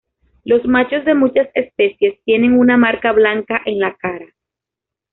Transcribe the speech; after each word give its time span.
Los 0.45 0.65
machos 0.65 1.05
de 1.05 1.13
muchas 1.13 1.47
especies 1.53 2.19
tienen 2.25 2.57
una 2.57 2.75
marca 2.75 3.11
blanca 3.11 3.61
en 3.67 3.77
la 3.79 3.93
cara. 3.97 4.33